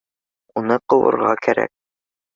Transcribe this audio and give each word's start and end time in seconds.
Уны 0.61 0.77
ҡыуырға 0.93 1.37
кәрәк 1.49 1.73